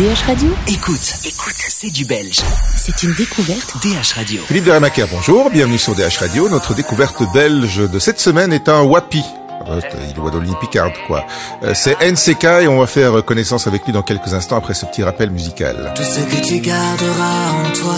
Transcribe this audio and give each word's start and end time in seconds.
DH 0.00 0.24
Radio 0.28 0.48
Écoute, 0.66 1.12
écoute, 1.26 1.54
c'est 1.68 1.90
du 1.90 2.06
belge. 2.06 2.40
C'est 2.74 3.02
une 3.02 3.12
découverte. 3.12 3.76
DH 3.82 4.14
Radio. 4.16 4.40
Philippe 4.46 4.64
Vermaker, 4.64 5.06
bonjour, 5.08 5.50
bienvenue 5.50 5.76
sur 5.76 5.94
DH 5.94 6.16
Radio. 6.20 6.48
Notre 6.48 6.72
découverte 6.72 7.22
belge 7.34 7.86
de 7.86 7.98
cette 7.98 8.18
semaine 8.18 8.50
est 8.54 8.70
un 8.70 8.80
Wapi. 8.80 9.22
Euh, 9.68 9.78
Il 10.08 10.14
doit 10.14 10.30
d'Oline 10.30 10.56
Picard, 10.58 10.94
quoi. 11.06 11.26
Euh, 11.62 11.74
C'est 11.74 12.00
NCK 12.00 12.44
et 12.62 12.68
on 12.68 12.80
va 12.80 12.86
faire 12.86 13.22
connaissance 13.26 13.66
avec 13.66 13.84
lui 13.84 13.92
dans 13.92 14.00
quelques 14.00 14.32
instants 14.32 14.56
après 14.56 14.72
ce 14.72 14.86
petit 14.86 15.02
rappel 15.02 15.28
musical. 15.30 15.92
Tout 15.94 16.02
ce 16.02 16.20
que 16.20 16.46
tu 16.46 16.60
garderas 16.60 17.50
en 17.50 17.70
toi 17.74 17.96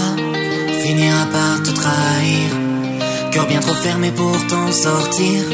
finira 0.82 1.24
par 1.26 1.62
te 1.62 1.70
trahir. 1.70 2.71
Cœur 3.32 3.46
bien 3.46 3.60
trop 3.60 3.74
fermé 3.74 4.10
pour 4.10 4.36
t'en 4.46 4.70
sortir. 4.70 5.44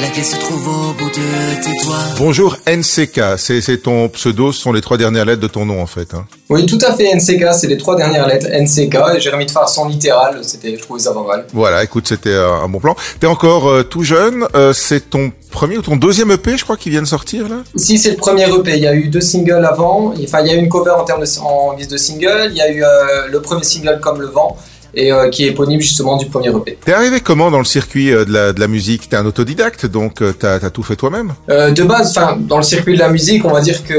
La 0.00 0.08
clé 0.08 0.24
se 0.24 0.36
trouve 0.36 0.66
au 0.66 0.92
bout 0.94 1.10
de 1.10 1.62
tes 1.62 1.84
doigts. 1.84 1.96
Bonjour 2.18 2.56
NCK, 2.66 3.38
c'est 3.38 3.60
c'est 3.60 3.78
ton 3.78 4.08
pseudo, 4.08 4.50
ce 4.50 4.60
sont 4.60 4.72
les 4.72 4.80
trois 4.80 4.96
dernières 4.96 5.24
lettres 5.24 5.40
de 5.40 5.46
ton 5.46 5.64
nom 5.64 5.80
en 5.80 5.86
fait. 5.86 6.12
Hein. 6.14 6.24
Oui, 6.48 6.66
tout 6.66 6.78
à 6.84 6.92
fait, 6.92 7.14
NCK, 7.14 7.54
c'est 7.54 7.68
les 7.68 7.76
trois 7.76 7.94
dernières 7.94 8.26
lettres, 8.26 8.48
NCK, 8.48 9.16
et 9.16 9.20
j'ai 9.20 9.30
remis 9.30 9.46
de 9.46 9.50
façon 9.52 9.86
littérale, 9.86 10.40
c'était, 10.42 10.74
je 10.76 10.82
trouvais 10.82 10.98
ça 10.98 11.12
pas 11.12 11.22
mal. 11.22 11.46
Voilà, 11.52 11.84
écoute, 11.84 12.08
c'était 12.08 12.30
euh, 12.30 12.50
un 12.52 12.68
bon 12.68 12.80
plan. 12.80 12.96
T'es 13.20 13.28
encore 13.28 13.68
euh, 13.68 13.82
tout 13.84 14.02
jeune, 14.02 14.46
euh, 14.56 14.72
c'est 14.72 15.10
ton 15.10 15.30
premier 15.50 15.78
ou 15.78 15.82
ton 15.82 15.96
deuxième 15.96 16.32
EP, 16.32 16.56
je 16.56 16.64
crois, 16.64 16.76
qui 16.76 16.90
vient 16.90 17.02
de 17.02 17.06
sortir 17.06 17.48
là? 17.48 17.58
Si 17.76 17.98
c'est 17.98 18.10
le 18.10 18.16
premier 18.16 18.48
EP, 18.48 18.76
il 18.76 18.82
y 18.82 18.88
a 18.88 18.94
eu 18.94 19.08
deux 19.08 19.20
singles 19.20 19.64
avant, 19.64 20.14
enfin 20.20 20.40
il 20.40 20.48
y 20.48 20.50
a 20.50 20.54
eu 20.54 20.58
une 20.58 20.68
cover 20.68 20.92
en 20.92 21.04
termes 21.04 21.22
de, 21.22 21.40
en 21.40 21.74
guise 21.74 21.88
de 21.88 21.96
single, 21.96 22.48
il 22.50 22.56
y 22.56 22.62
a 22.62 22.70
eu 22.70 22.82
euh, 22.82 23.28
le 23.30 23.40
premier 23.42 23.64
single 23.64 24.00
comme 24.00 24.20
le 24.20 24.28
vent, 24.28 24.56
et 24.94 25.12
euh, 25.12 25.28
qui 25.28 25.44
est 25.44 25.48
éponyme 25.48 25.80
justement 25.80 26.16
du 26.16 26.26
premier 26.26 26.48
EP. 26.48 26.78
T'es 26.84 26.92
arrivé 26.92 27.20
comment 27.20 27.50
dans 27.50 27.58
le 27.58 27.64
circuit 27.64 28.12
euh, 28.12 28.24
de 28.24 28.32
la, 28.32 28.52
de 28.52 28.60
la 28.60 28.68
musique? 28.68 29.08
T'es 29.08 29.16
un 29.16 29.26
autodidacte, 29.26 29.86
donc 29.86 30.22
euh, 30.22 30.32
t'as 30.32 30.54
as 30.54 30.70
tout 30.70 30.82
fait 30.82 30.96
toi-même? 30.96 31.34
Euh, 31.48 31.70
de 31.70 31.82
base, 31.82 32.16
enfin, 32.16 32.36
dans 32.38 32.56
le 32.56 32.62
circuit 32.62 32.94
de 32.94 32.98
la 32.98 33.08
musique, 33.08 33.44
on 33.44 33.52
va 33.52 33.60
dire 33.60 33.84
que 33.84 33.94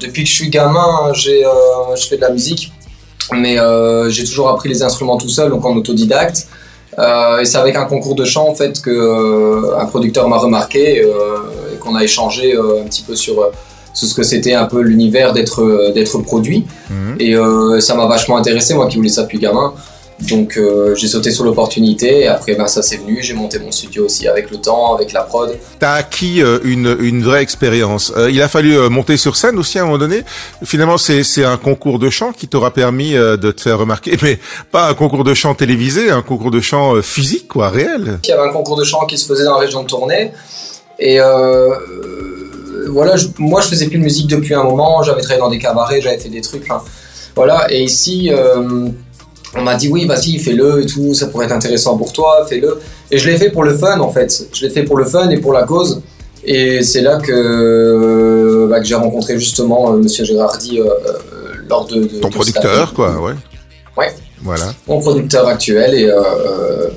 depuis 0.00 0.24
que 0.24 0.28
je 0.28 0.34
suis 0.34 0.48
gamin, 0.50 1.12
j'ai, 1.12 1.44
je 1.96 2.06
fais 2.06 2.16
de 2.16 2.20
la 2.20 2.30
musique, 2.30 2.72
mais 3.32 3.56
j'ai 4.08 4.24
toujours 4.24 4.48
appris 4.50 4.68
les 4.68 4.82
instruments 4.82 5.16
tout 5.16 5.28
seul, 5.28 5.50
donc 5.50 5.64
en 5.64 5.74
autodidacte. 5.76 6.48
Et 6.98 7.44
c'est 7.44 7.58
avec 7.58 7.76
un 7.76 7.86
concours 7.86 8.14
de 8.14 8.24
chant 8.24 8.48
en 8.48 8.54
fait 8.54 8.80
que 8.82 9.74
un 9.78 9.86
producteur 9.86 10.28
m'a 10.28 10.36
remarqué 10.36 10.98
et 10.98 11.78
qu'on 11.80 11.94
a 11.94 12.04
échangé 12.04 12.54
un 12.54 12.84
petit 12.84 13.02
peu 13.02 13.16
sur, 13.16 13.50
sur 13.94 14.08
ce 14.08 14.14
que 14.14 14.22
c'était 14.22 14.54
un 14.54 14.66
peu 14.66 14.82
l'univers 14.82 15.32
d'être 15.32 15.92
d'être 15.94 16.18
produit. 16.18 16.66
Mhm. 16.90 17.16
Et 17.20 17.34
euh, 17.34 17.80
ça 17.80 17.94
m'a 17.94 18.06
vachement 18.06 18.36
intéressé, 18.36 18.74
moi 18.74 18.88
qui 18.88 18.96
voulais 18.96 19.08
ça 19.08 19.22
depuis 19.22 19.38
gamin. 19.38 19.72
Donc 20.20 20.56
euh, 20.56 20.94
j'ai 20.94 21.08
sauté 21.08 21.30
sur 21.32 21.42
l'opportunité 21.44 22.20
et 22.20 22.26
après 22.28 22.54
ben, 22.54 22.68
ça 22.68 22.82
s'est 22.82 22.96
venu, 22.98 23.20
j'ai 23.20 23.34
monté 23.34 23.58
mon 23.58 23.72
studio 23.72 24.04
aussi 24.04 24.28
avec 24.28 24.50
le 24.50 24.58
temps, 24.58 24.94
avec 24.94 25.12
la 25.12 25.22
prod. 25.22 25.58
T'as 25.80 25.94
acquis 25.94 26.40
euh, 26.40 26.60
une, 26.62 26.96
une 27.00 27.22
vraie 27.24 27.42
expérience. 27.42 28.12
Euh, 28.16 28.30
il 28.30 28.40
a 28.40 28.46
fallu 28.48 28.78
monter 28.88 29.16
sur 29.16 29.34
scène 29.36 29.58
aussi 29.58 29.78
à 29.78 29.82
un 29.82 29.84
moment 29.86 29.98
donné. 29.98 30.22
Finalement, 30.64 30.98
c'est 30.98 31.44
un 31.44 31.56
concours 31.56 31.98
de 31.98 32.10
chant 32.10 32.32
qui 32.32 32.46
t'aura 32.46 32.70
permis 32.72 33.12
de 33.14 33.50
te 33.50 33.60
faire 33.60 33.78
remarquer, 33.78 34.16
mais 34.22 34.38
pas 34.70 34.88
un 34.88 34.94
concours 34.94 35.24
de 35.24 35.34
chant 35.34 35.54
télévisé, 35.54 36.10
un 36.10 36.22
concours 36.22 36.52
de 36.52 36.60
chant 36.60 37.02
physique, 37.02 37.48
quoi, 37.48 37.68
réel. 37.68 38.20
Il 38.24 38.28
y 38.28 38.32
avait 38.32 38.48
un 38.48 38.52
concours 38.52 38.76
de 38.76 38.84
chant 38.84 39.04
qui 39.06 39.18
se 39.18 39.26
faisait 39.26 39.44
dans 39.44 39.54
la 39.54 39.60
région 39.60 39.82
de 39.82 39.88
Tournai. 39.88 40.30
Et 41.00 41.18
voilà, 42.88 43.16
je- 43.16 43.26
moi 43.38 43.60
je 43.60 43.68
faisais 43.68 43.86
plus 43.88 43.98
de 43.98 44.04
musique 44.04 44.28
depuis 44.28 44.54
un 44.54 44.62
moment, 44.62 45.02
j'avais 45.02 45.20
travaillé 45.20 45.40
dans 45.40 45.50
des 45.50 45.58
cabarets, 45.58 46.00
j'avais 46.00 46.18
fait 46.18 46.28
des 46.28 46.40
trucs. 46.40 46.66
Voilà, 47.34 47.66
et 47.68 47.82
ici, 47.82 48.30
on 49.56 49.62
m'a 49.62 49.74
dit 49.76 49.88
oui, 49.88 50.06
vas-y, 50.06 50.38
fais-le 50.38 50.82
et 50.82 50.86
tout, 50.86 51.14
ça 51.14 51.26
pourrait 51.26 51.46
être 51.46 51.52
intéressant 51.52 51.96
pour 51.96 52.12
toi, 52.12 52.44
fais-le. 52.48 52.78
Et 53.10 53.18
je 53.18 53.28
l'ai 53.30 53.36
fait 53.36 53.50
pour 53.50 53.62
le 53.64 53.76
fun 53.76 54.00
en 54.00 54.10
fait. 54.10 54.48
Je 54.52 54.66
l'ai 54.66 54.70
fait 54.70 54.82
pour 54.82 54.96
le 54.96 55.04
fun 55.04 55.28
et 55.30 55.38
pour 55.38 55.52
la 55.52 55.64
cause. 55.64 56.02
Et 56.44 56.82
c'est 56.82 57.00
là 57.00 57.18
que, 57.18 57.32
euh, 57.32 58.66
bah, 58.68 58.80
que 58.80 58.86
j'ai 58.86 58.94
rencontré 58.94 59.38
justement 59.38 59.92
euh, 59.92 59.96
Monsieur 59.96 60.24
Gérardi 60.24 60.78
euh, 60.78 60.84
euh, 60.84 61.18
lors 61.68 61.86
de, 61.86 62.02
de 62.02 62.20
Ton 62.20 62.28
de 62.28 62.34
producteur, 62.34 62.92
quoi, 62.92 63.18
ouais. 63.20 63.32
Ouais. 63.96 64.12
Voilà. 64.42 64.74
mon 64.86 65.00
producteur 65.00 65.46
actuel 65.48 65.94
et, 65.94 66.04
euh, 66.04 66.20
euh, 66.20 66.88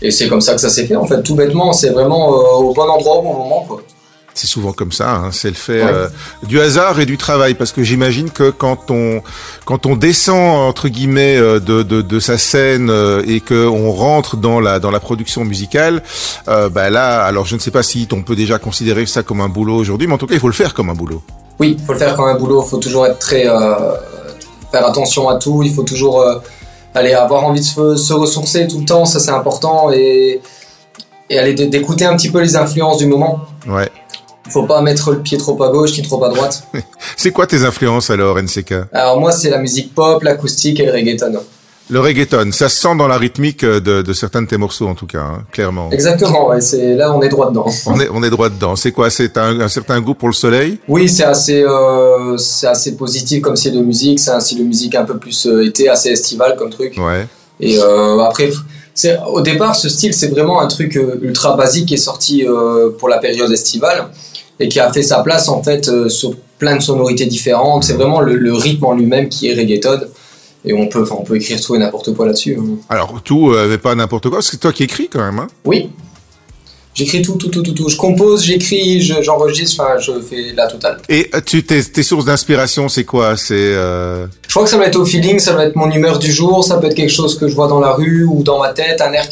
et 0.00 0.12
c'est 0.12 0.28
comme 0.28 0.40
ça 0.40 0.54
que 0.54 0.60
ça 0.60 0.68
s'est 0.68 0.86
fait 0.86 0.94
en 0.94 1.04
fait 1.04 1.20
tout 1.22 1.34
bêtement 1.34 1.72
c'est 1.72 1.88
vraiment 1.88 2.28
au 2.28 2.72
bon 2.72 2.82
endroit 2.88 3.16
au 3.16 3.22
bon 3.22 3.32
moment 3.32 3.64
quoi. 3.66 3.82
C'est 4.38 4.46
souvent 4.46 4.72
comme 4.72 4.92
ça, 4.92 5.10
hein, 5.14 5.30
c'est 5.32 5.48
le 5.48 5.54
fait 5.54 5.82
Ouais. 5.82 5.90
euh, 5.90 6.08
du 6.42 6.60
hasard 6.60 7.00
et 7.00 7.06
du 7.06 7.16
travail, 7.16 7.54
parce 7.54 7.72
que 7.72 7.82
j'imagine 7.82 8.28
que 8.30 8.50
quand 8.50 8.90
on 8.90 9.22
quand 9.64 9.86
on 9.86 9.96
descend 9.96 10.68
entre 10.68 10.88
guillemets 10.88 11.36
euh, 11.38 11.58
de, 11.58 11.82
de, 11.82 12.02
de 12.02 12.20
sa 12.20 12.36
scène 12.36 12.90
euh, 12.90 13.22
et 13.26 13.40
que 13.40 13.66
on 13.66 13.92
rentre 13.92 14.36
dans 14.36 14.60
la 14.60 14.78
dans 14.78 14.90
la 14.90 15.00
production 15.00 15.44
musicale, 15.44 16.02
euh, 16.48 16.68
bah 16.68 16.90
là, 16.90 17.22
alors 17.24 17.46
je 17.46 17.54
ne 17.54 17.60
sais 17.60 17.70
pas 17.70 17.82
si 17.82 18.06
on 18.12 18.22
peut 18.22 18.36
déjà 18.36 18.58
considérer 18.58 19.06
ça 19.06 19.22
comme 19.22 19.40
un 19.40 19.48
boulot 19.48 19.76
aujourd'hui, 19.76 20.06
mais 20.06 20.12
en 20.14 20.18
tout 20.18 20.26
cas 20.26 20.34
il 20.34 20.40
faut 20.40 20.48
le 20.48 20.52
faire 20.52 20.74
comme 20.74 20.90
un 20.90 20.94
boulot. 20.94 21.22
oui 21.58 21.76
faut 21.86 21.94
le 21.94 21.98
faire 21.98 22.14
comme 22.14 22.28
un 22.28 22.36
boulot. 22.38 22.60
Faut 22.62 22.76
toujours 22.76 23.06
être 23.06 23.18
très 23.18 23.48
euh, 23.48 23.94
faire 24.70 24.86
attention 24.86 25.30
à 25.30 25.36
tout. 25.38 25.62
Il 25.64 25.72
faut 25.72 25.82
toujours 25.84 26.22
aller 26.94 27.14
avoir 27.14 27.44
envie 27.44 27.60
de 27.60 27.64
se, 27.64 27.96
se 27.96 28.12
ressourcer 28.12 28.68
tout 28.68 28.80
le 28.80 28.84
temps. 28.84 29.06
Ça 29.06 29.18
c'est 29.18 29.30
important. 29.30 29.90
Et 29.92 30.42
et 31.28 31.40
aller 31.40 31.54
d'écouter 31.54 32.04
un 32.04 32.14
petit 32.16 32.30
peu 32.30 32.40
les 32.40 32.54
influences 32.54 32.98
du 32.98 33.06
moment. 33.06 33.40
Ouais. 33.66 33.90
Faut 34.50 34.64
pas 34.64 34.80
mettre 34.82 35.10
le 35.12 35.18
pied 35.20 35.38
trop 35.38 35.60
à 35.62 35.70
gauche 35.70 35.96
ni 35.96 36.02
trop 36.02 36.22
à 36.24 36.28
droite 36.28 36.64
C'est 37.16 37.30
quoi 37.30 37.46
tes 37.46 37.64
influences 37.64 38.10
alors, 38.10 38.40
NCK 38.40 38.74
alors 38.92 39.20
moi 39.20 39.32
c'est 39.32 39.50
la 39.50 39.58
musique 39.58 39.94
pop 39.94 40.22
l'acoustique 40.22 40.80
et 40.80 40.86
le 40.86 40.92
reggaeton 40.92 41.32
Le 41.90 42.00
reggaeton, 42.00 42.50
ça 42.52 42.68
se 42.68 42.76
sent 42.80 42.96
dans 42.96 43.08
la 43.08 43.16
rythmique 43.18 43.62
euh, 43.64 43.80
de, 43.80 44.02
de 44.02 44.12
certains 44.12 44.42
de 44.42 44.48
tes 44.48 44.56
morceaux 44.56 44.88
en 44.88 44.94
tout 44.94 45.06
cas, 45.06 45.20
hein, 45.20 45.44
clairement. 45.52 45.90
exactement 45.92 46.48
ouais, 46.48 46.60
c'est 46.60 46.94
là 46.94 47.12
on 47.12 47.22
est 47.22 47.28
droit 47.28 47.48
dedans 47.50 47.66
On 47.86 48.00
est 48.00 48.08
on 48.12 48.22
est 48.22 48.30
droit 48.30 48.48
dedans. 48.48 48.74
C'est 48.76 48.92
quoi? 48.92 49.08
C'est 49.10 49.36
un, 49.36 49.60
un 49.60 49.68
certain 49.68 50.00
goût 50.00 50.14
pour 50.14 50.28
le 50.28 50.34
soleil? 50.34 50.78
Oui, 50.88 51.08
c'est 51.08 51.24
assez, 51.24 51.62
euh, 51.62 52.36
c'est 52.36 52.66
assez 52.66 52.96
positif 52.96 53.40
comme 53.42 53.56
style 53.56 53.74
de 53.74 53.80
musique. 53.82 54.18
C'est 54.20 54.30
un 54.32 54.40
style 54.40 54.58
de 54.58 54.64
musique 54.64 54.94
un 54.94 55.04
peu 55.04 55.16
plus 55.18 55.46
euh, 55.46 55.64
été, 55.66 55.88
assez 55.88 56.10
estival 56.10 56.56
comme 56.58 56.70
truc. 56.70 56.96
Ouais. 56.98 57.26
Et 57.60 57.78
euh, 57.78 58.18
après, 58.20 58.50
au 59.28 59.40
départ, 59.40 59.74
ce 59.76 59.88
style, 59.88 60.12
c'est 60.12 60.28
vraiment 60.28 60.60
un 60.60 60.66
truc 60.66 60.98
ultra 61.22 61.56
basique 61.56 61.86
qui 61.86 61.94
est 61.94 61.98
sorti 61.98 62.44
euh, 62.46 62.90
pour 62.98 63.08
la 63.08 63.18
période 63.18 63.50
estivale 63.50 64.08
et 64.60 64.68
qui 64.68 64.80
a 64.80 64.92
fait 64.92 65.02
sa 65.02 65.20
place 65.22 65.48
en 65.48 65.62
fait 65.62 65.88
euh, 65.88 66.08
sur 66.08 66.34
plein 66.58 66.76
de 66.76 66.82
sonorités 66.82 67.26
différentes. 67.26 67.84
C'est 67.84 67.94
vraiment 67.94 68.20
le, 68.20 68.36
le 68.36 68.52
rythme 68.54 68.84
en 68.86 68.94
lui-même 68.94 69.28
qui 69.28 69.48
est 69.48 69.54
reggaeton. 69.54 70.00
Et 70.64 70.72
on 70.72 70.88
peut, 70.88 71.04
on 71.12 71.22
peut 71.22 71.36
écrire 71.36 71.60
tout 71.60 71.76
et 71.76 71.78
n'importe 71.78 72.12
quoi 72.14 72.26
là-dessus. 72.26 72.58
hein. 72.58 72.76
Alors 72.88 73.20
tout, 73.22 73.50
euh, 73.52 73.66
mais 73.68 73.78
pas 73.78 73.94
n'importe 73.94 74.28
quoi. 74.30 74.40
C'est 74.42 74.56
toi 74.56 74.72
qui 74.72 74.82
écris 74.84 75.08
quand 75.08 75.20
même. 75.24 75.38
Hein 75.38 75.46
Oui. 75.64 75.90
J'écris 76.94 77.20
tout, 77.20 77.34
tout, 77.34 77.48
tout, 77.48 77.60
tout, 77.62 77.72
tout. 77.72 77.88
Je 77.90 77.96
compose, 77.96 78.42
j'écris, 78.42 79.02
je- 79.02 79.20
j'enregistre, 79.22 79.82
enfin, 79.82 79.98
je 80.00 80.12
fais 80.22 80.54
la 80.56 80.66
totale. 80.66 80.98
Et 81.10 81.28
euh, 81.34 81.40
tu 81.44 81.62
tes, 81.62 81.84
tes 81.84 82.02
sources 82.02 82.24
d'inspiration, 82.24 82.88
c'est 82.88 83.04
quoi? 83.04 83.36
C'est 83.36 83.52
euh... 83.54 84.26
Je 84.48 84.52
crois 84.54 84.64
que 84.64 84.70
ça 84.70 84.78
va 84.78 84.86
être 84.86 84.96
au 84.96 85.04
feeling, 85.04 85.38
ça 85.38 85.52
va 85.52 85.66
être 85.66 85.76
mon 85.76 85.90
humeur 85.90 86.18
du 86.18 86.32
jour, 86.32 86.64
ça 86.64 86.78
peut 86.78 86.86
être 86.86 86.94
quelque 86.94 87.12
chose 87.12 87.38
que 87.38 87.48
je 87.48 87.54
vois 87.54 87.68
dans 87.68 87.80
la 87.80 87.92
rue 87.92 88.24
ou 88.24 88.42
dans 88.42 88.58
ma 88.58 88.70
tête, 88.72 89.02
un 89.02 89.12
air 89.12 89.28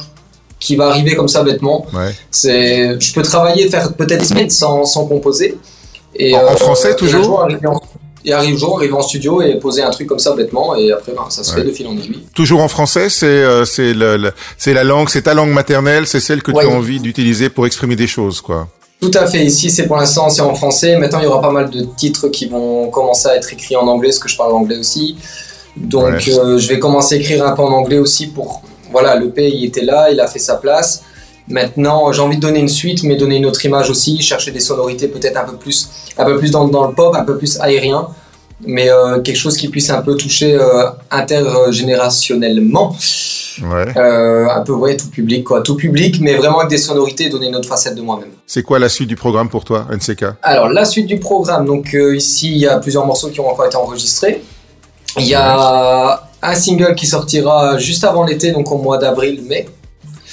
qui 0.65 0.77
va 0.77 0.87
arriver 0.93 1.15
comme 1.15 1.29
ça 1.29 1.43
bêtement. 1.43 1.79
ouais. 1.99 2.13
C'est, 2.31 2.99
je 2.99 3.13
peux 3.15 3.23
travailler, 3.23 3.69
faire 3.69 3.93
peut-être 4.01 4.21
des 4.21 4.31
semaines 4.33 4.51
sans, 4.51 4.85
sans 4.85 5.05
composer. 5.07 5.57
Et, 6.17 6.35
En- 6.35 6.47
en 6.53 6.57
français, 6.57 6.95
toujours 6.97 7.47
Et 8.27 8.33
arrive 8.33 8.57
jour, 8.57 8.77
arriver 8.79 8.95
en 8.95 9.03
studio 9.03 9.43
et 9.43 9.59
poser 9.67 9.83
un 9.83 9.91
truc 9.91 10.07
comme 10.11 10.19
ça 10.27 10.33
bêtement 10.35 10.75
et 10.75 10.91
après 10.93 11.13
ben, 11.13 11.27
ça 11.29 11.45
se 11.45 11.51
Ouais. 11.53 11.59
fait 11.61 11.65
de 11.69 11.73
fil 11.73 11.87
en 11.87 11.93
aiguille. 11.93 12.25
Toujours 12.35 12.63
en 12.63 12.69
français, 12.69 13.09
c'est 13.11 13.27
euh, 13.27 13.67
c'est 13.67 13.93
la 14.79 14.85
langue, 14.85 15.11
c'est 15.11 15.23
ta 15.29 15.35
langue 15.35 15.51
maternelle, 15.61 16.07
c'est 16.07 16.21
celle 16.29 16.41
que 16.43 16.51
Ouais. 16.53 16.65
tu 16.65 16.71
as 16.71 16.75
envie 16.75 16.99
d'utiliser 17.01 17.51
pour 17.51 17.67
exprimer 17.67 17.97
des 17.97 18.07
choses, 18.07 18.41
quoi. 18.41 18.67
Tout 19.03 19.11
à 19.23 19.27
fait. 19.27 19.45
Ici, 19.45 19.69
c'est 19.71 19.87
pour 19.87 19.97
l'instant, 19.99 20.31
c'est 20.31 20.41
en 20.41 20.55
français. 20.55 20.97
Maintenant, 20.97 21.19
il 21.21 21.25
y 21.25 21.27
aura 21.27 21.43
pas 21.43 21.51
mal 21.51 21.69
de 21.69 21.83
titres 22.03 22.29
qui 22.29 22.47
vont 22.47 22.89
commencer 22.89 23.29
à 23.29 23.37
être 23.37 23.53
écrits 23.53 23.77
en 23.77 23.87
anglais, 23.87 24.09
parce 24.09 24.21
que 24.21 24.31
je 24.31 24.37
parle 24.39 24.53
anglais 24.53 24.79
aussi. 24.79 25.17
Donc, 25.77 26.05
Ouais. 26.05 26.33
euh, 26.39 26.59
je 26.59 26.69
vais 26.71 26.79
commencer 26.79 27.17
à 27.17 27.19
écrire 27.19 27.45
un 27.47 27.53
peu 27.55 27.61
en 27.63 27.73
anglais 27.81 27.99
aussi 27.99 28.29
pour. 28.29 28.63
Voilà, 28.95 29.17
le 29.17 29.29
P, 29.31 29.51
il 29.57 29.65
était 29.65 29.83
là, 29.93 30.09
il 30.13 30.19
a 30.21 30.27
fait 30.29 30.39
sa 30.51 30.55
place. 30.55 31.03
Maintenant, 31.49 32.11
j'ai 32.13 32.23
envie 32.23 32.37
de 32.37 32.41
donner 32.49 32.61
une 32.61 32.69
suite, 32.83 33.03
mais 33.03 33.17
donner 33.17 33.37
une 33.37 33.47
autre 33.51 33.63
image 33.67 33.91
aussi, 33.91 34.23
chercher 34.23 34.51
des 34.53 34.61
sonorités 34.71 35.09
peut-être 35.09 35.37
un 35.37 35.45
peu 35.45 35.57
plus, 35.57 35.79
un 36.17 36.25
peu 36.25 36.39
plus 36.39 36.51
dans, 36.51 36.67
dans 36.69 36.87
le 36.89 36.95
pop, 36.95 37.15
un 37.15 37.25
peu 37.25 37.37
plus 37.37 37.61
aérien, 37.61 38.09
mais 38.67 38.89
euh, 38.91 39.21
quelque 39.21 39.37
chose 39.45 39.57
qui 39.57 39.69
puisse 39.69 39.91
un 39.91 40.01
peu 40.01 40.15
toucher 40.17 40.55
euh, 40.55 40.87
intergénérationnellement, 41.11 42.97
Ouais. 43.63 43.87
euh, 43.97 44.49
un 44.49 44.63
peu 44.63 44.73
ouais 44.73 44.97
tout 44.97 45.09
public 45.11 45.45
quoi, 45.45 45.61
tout 45.61 45.77
public, 45.77 46.19
mais 46.21 46.35
vraiment 46.35 46.59
avec 46.59 46.71
des 46.71 46.79
sonorités, 46.79 47.29
donner 47.29 47.47
une 47.49 47.57
autre 47.57 47.69
facette 47.69 47.95
de 47.95 48.03
moi-même. 48.03 48.31
C'est 48.47 48.63
quoi 48.65 48.79
la 48.81 48.89
suite 48.89 49.09
du 49.09 49.15
programme 49.17 49.49
pour 49.49 49.65
toi, 49.65 49.87
NCK 49.93 50.25
Alors, 50.43 50.69
la 50.71 50.85
suite 50.85 51.07
du 51.07 51.19
programme, 51.19 51.65
donc 51.67 51.95
ici, 52.15 52.51
il 52.51 52.59
y 52.59 52.67
a 52.67 52.79
plusieurs 52.79 53.07
morceaux 53.07 53.29
qui 53.29 53.39
ont 53.41 53.49
encore 53.49 53.67
été 53.67 53.77
enregistrés. 53.77 54.43
Il 55.19 55.27
y 55.27 55.35
a 55.37 56.24
un 56.51 56.55
single 56.55 56.95
qui 56.95 57.07
sortira 57.07 57.79
juste 57.79 58.05
avant 58.05 58.25
l'été, 58.25 58.53
donc 58.53 58.71
au 58.71 58.79
mois 58.79 58.99
d'avril-mai. 58.99 59.69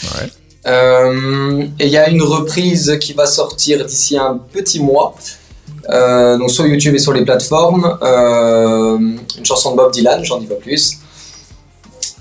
Ouais. 0.03 0.29
Euh, 0.67 1.63
et 1.79 1.85
il 1.87 1.91
y 1.91 1.97
a 1.97 2.09
une 2.09 2.21
reprise 2.21 2.97
qui 2.99 3.13
va 3.13 3.25
sortir 3.25 3.83
d'ici 3.85 4.17
un 4.17 4.37
petit 4.37 4.79
mois, 4.79 5.15
euh, 5.89 6.37
donc 6.37 6.51
sur 6.51 6.65
YouTube 6.67 6.93
et 6.95 6.99
sur 6.99 7.13
les 7.13 7.23
plateformes. 7.23 7.97
Euh, 8.03 8.97
une 8.97 9.45
chanson 9.45 9.71
de 9.71 9.77
Bob 9.77 9.91
Dylan, 9.91 10.23
j'en 10.23 10.37
dis 10.39 10.45
pas 10.47 10.55
plus. 10.55 10.97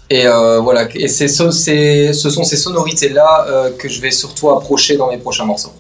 Et 0.09 0.25
voilà, 0.67 0.89
et 0.95 1.07
c'est, 1.07 1.29
ce- 1.29 1.53
c'est- 1.53 2.13
ce 2.13 2.31
sont 2.31 2.43
ces 2.43 2.57
sonorités-là 2.57 3.47
que 3.79 3.89
je 3.89 4.01
vais 4.01 4.11
surtout 4.11 4.51
approcher 4.51 4.97
dans 4.97 5.09
mes 5.09 5.19
prochains 5.19 5.45
morceaux. 5.45 5.73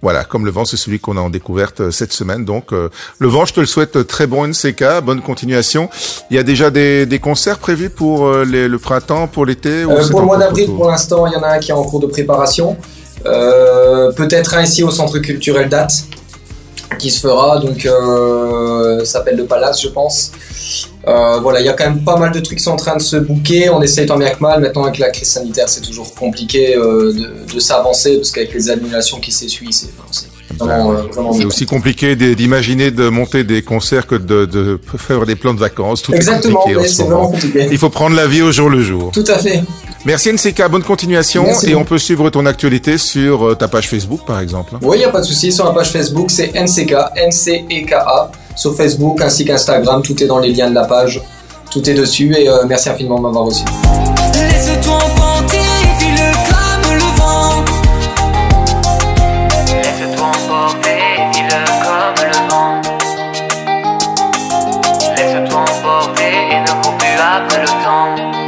Voilà, 0.00 0.22
comme 0.24 0.44
le 0.44 0.52
vent, 0.52 0.64
c'est 0.64 0.76
celui 0.76 1.00
qu'on 1.00 1.16
a 1.16 1.20
en 1.20 1.28
découverte 1.30 1.80
euh, 1.80 1.90
cette 1.90 2.12
semaine. 2.12 2.44
Donc, 2.44 2.72
euh, 2.72 2.88
le 3.18 3.26
vent, 3.28 3.44
je 3.46 3.54
te 3.54 3.58
le 3.60 3.66
souhaite 3.66 4.06
très 4.06 4.28
bon 4.28 4.46
NCK, 4.46 5.00
bonne 5.02 5.20
continuation. 5.20 5.90
Il 6.30 6.36
y 6.36 6.38
a 6.38 6.44
déjà 6.44 6.70
des, 6.70 7.04
des 7.04 7.18
concerts 7.18 7.58
prévus 7.58 7.90
pour 7.90 8.26
euh, 8.28 8.44
les- 8.44 8.68
le 8.68 8.78
printemps, 8.78 9.26
pour 9.26 9.44
l'été 9.44 9.84
ou 9.84 9.90
c'est 10.02 10.10
pour 10.10 10.20
le 10.20 10.26
mois 10.26 10.38
d'avril, 10.38 10.66
pour 10.76 10.88
l'instant, 10.88 11.26
il 11.26 11.32
y 11.32 11.36
en 11.36 11.42
a 11.42 11.48
un 11.54 11.58
qui 11.58 11.70
est 11.72 11.74
en 11.74 11.82
cours 11.82 11.98
de 12.00 12.06
préparation. 12.06 12.76
Euh, 13.26 14.12
Peut-être 14.12 14.54
un 14.54 14.62
ici 14.62 14.84
au 14.84 14.90
centre 14.90 15.18
culturel 15.18 15.68
Date 15.68 15.92
qui 16.98 17.10
se 17.10 17.20
fera, 17.20 17.58
donc 17.58 17.84
euh, 17.86 18.98
ça 19.00 19.04
s'appelle 19.18 19.36
le 19.36 19.44
Palace, 19.44 19.82
je 19.82 19.88
pense. 19.88 20.32
Euh, 21.06 21.38
voilà, 21.40 21.60
il 21.60 21.66
y 21.66 21.68
a 21.68 21.72
quand 21.72 21.84
même 21.84 22.02
pas 22.04 22.16
mal 22.16 22.32
de 22.32 22.40
trucs 22.40 22.58
qui 22.58 22.64
sont 22.64 22.72
en 22.72 22.76
train 22.76 22.96
de 22.96 23.02
se 23.02 23.16
bouquer. 23.16 23.70
On 23.70 23.80
essaye 23.82 24.06
tant 24.06 24.18
bien 24.18 24.30
que 24.30 24.40
mal. 24.40 24.60
Maintenant, 24.60 24.84
avec 24.84 24.98
la 24.98 25.10
crise 25.10 25.28
sanitaire, 25.28 25.68
c'est 25.68 25.80
toujours 25.80 26.14
compliqué 26.14 26.76
euh, 26.76 27.12
de, 27.12 27.54
de 27.54 27.60
s'avancer 27.60 28.16
parce 28.16 28.30
qu'avec 28.30 28.52
les 28.52 28.68
annulations 28.70 29.18
qui 29.18 29.32
s'essuient, 29.32 29.72
c'est 29.72 29.88
vraiment, 30.58 30.92
euh, 30.92 31.02
vraiment 31.12 31.32
C'est 31.32 31.44
aussi 31.44 31.66
compliqué 31.66 32.16
d'imaginer 32.16 32.90
de 32.90 33.08
monter 33.08 33.44
des 33.44 33.62
concerts 33.62 34.06
que 34.06 34.16
de, 34.16 34.44
de 34.44 34.78
faire 34.96 35.24
des 35.24 35.36
plans 35.36 35.54
de 35.54 35.60
vacances. 35.60 36.02
Tout 36.02 36.12
Exactement, 36.14 36.60
est 36.66 36.74
compliqué 36.74 36.78
en 36.78 36.82
mais 36.82 36.88
ce 36.88 36.94
c'est 36.96 37.02
moment. 37.04 37.16
vraiment 37.16 37.30
compliqué. 37.32 37.68
Il 37.70 37.78
faut 37.78 37.90
prendre 37.90 38.16
la 38.16 38.26
vie 38.26 38.42
au 38.42 38.52
jour 38.52 38.68
le 38.68 38.82
jour. 38.82 39.10
Tout 39.12 39.24
à 39.28 39.38
fait. 39.38 39.62
Merci 40.04 40.32
NCK, 40.32 40.70
bonne 40.70 40.82
continuation. 40.82 41.44
Merci 41.44 41.70
et 41.70 41.74
on 41.74 41.84
peut 41.84 41.98
suivre 41.98 42.30
ton 42.30 42.46
actualité 42.46 42.98
sur 42.98 43.48
euh, 43.48 43.54
ta 43.54 43.66
page 43.66 43.88
Facebook, 43.88 44.20
par 44.24 44.40
exemple. 44.40 44.74
Oui, 44.82 44.96
il 44.96 45.00
n'y 45.00 45.04
a 45.04 45.10
pas 45.10 45.20
de 45.20 45.26
souci. 45.26 45.50
Sur 45.50 45.64
la 45.64 45.72
page 45.72 45.90
Facebook, 45.90 46.30
c'est 46.30 46.52
NCK, 46.54 46.94
N-C-E-K-A. 47.16 48.30
Sur 48.54 48.76
Facebook 48.76 49.20
ainsi 49.20 49.44
qu'Instagram, 49.44 50.02
tout 50.02 50.22
est 50.22 50.26
dans 50.26 50.38
les 50.38 50.52
liens 50.52 50.70
de 50.70 50.74
la 50.74 50.84
page. 50.84 51.20
Tout 51.70 51.88
est 51.88 51.94
dessus 51.94 52.34
et 52.34 52.48
euh, 52.48 52.64
merci 52.66 52.88
infiniment 52.88 53.18
de 53.18 53.22
m'avoir 53.22 53.44
reçu. 53.44 53.64
Laisse-toi 54.34 54.94
emporter, 54.94 55.58
file 55.98 56.32
comme 56.48 56.94
le 56.94 57.00
vent. 57.18 57.64
Laisse-toi 59.66 60.26
emporter, 60.26 60.98
file 61.32 61.48
comme 61.82 62.24
le 62.24 62.48
vent. 62.48 62.80
Laisse-toi 65.16 65.60
emporter 65.60 66.22
et 66.52 66.60
ne 66.60 66.82
cours 66.82 66.96
plus 66.96 67.18
après 67.20 67.60
le 67.60 68.47